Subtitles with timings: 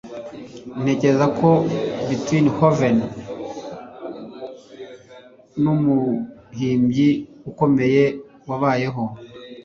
[0.81, 1.49] ntekereza ko
[2.07, 2.97] beethoven
[5.63, 7.09] numuhimbyi
[7.49, 8.03] ukomeye
[8.47, 9.03] wabayeho